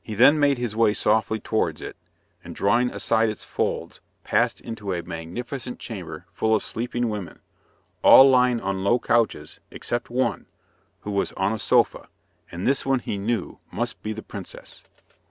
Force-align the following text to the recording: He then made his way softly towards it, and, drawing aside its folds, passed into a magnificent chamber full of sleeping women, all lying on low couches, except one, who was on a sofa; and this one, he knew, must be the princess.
He 0.00 0.14
then 0.14 0.40
made 0.40 0.56
his 0.56 0.74
way 0.74 0.94
softly 0.94 1.38
towards 1.38 1.82
it, 1.82 1.94
and, 2.42 2.54
drawing 2.56 2.88
aside 2.90 3.28
its 3.28 3.44
folds, 3.44 4.00
passed 4.24 4.58
into 4.62 4.94
a 4.94 5.02
magnificent 5.02 5.78
chamber 5.78 6.24
full 6.32 6.54
of 6.56 6.64
sleeping 6.64 7.10
women, 7.10 7.40
all 8.02 8.30
lying 8.30 8.62
on 8.62 8.82
low 8.82 8.98
couches, 8.98 9.60
except 9.70 10.08
one, 10.08 10.46
who 11.00 11.10
was 11.10 11.32
on 11.32 11.52
a 11.52 11.58
sofa; 11.58 12.08
and 12.50 12.66
this 12.66 12.86
one, 12.86 13.00
he 13.00 13.18
knew, 13.18 13.58
must 13.70 14.02
be 14.02 14.14
the 14.14 14.22
princess. 14.22 14.82